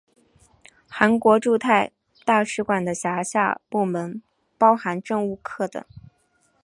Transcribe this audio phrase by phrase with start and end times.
[0.89, 1.91] 韩国驻泰
[2.25, 4.19] 大使馆的辖下部门
[4.57, 5.85] 包含政务课等。